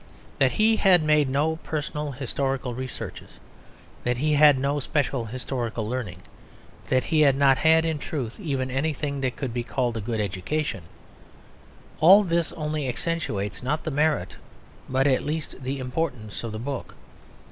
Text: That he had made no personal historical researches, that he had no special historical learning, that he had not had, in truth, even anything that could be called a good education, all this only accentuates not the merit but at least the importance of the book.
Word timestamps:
That 0.39 0.53
he 0.53 0.77
had 0.77 1.03
made 1.03 1.29
no 1.29 1.57
personal 1.57 2.09
historical 2.13 2.73
researches, 2.73 3.39
that 4.03 4.17
he 4.17 4.33
had 4.33 4.57
no 4.57 4.79
special 4.79 5.25
historical 5.25 5.87
learning, 5.87 6.23
that 6.89 7.03
he 7.03 7.21
had 7.21 7.35
not 7.35 7.59
had, 7.59 7.85
in 7.85 7.99
truth, 7.99 8.39
even 8.39 8.71
anything 8.71 9.21
that 9.21 9.35
could 9.35 9.53
be 9.53 9.61
called 9.63 9.95
a 9.95 10.01
good 10.01 10.19
education, 10.19 10.85
all 11.99 12.23
this 12.23 12.51
only 12.53 12.87
accentuates 12.87 13.61
not 13.61 13.83
the 13.83 13.91
merit 13.91 14.37
but 14.89 15.05
at 15.05 15.21
least 15.21 15.61
the 15.61 15.77
importance 15.77 16.43
of 16.43 16.51
the 16.51 16.57
book. 16.57 16.95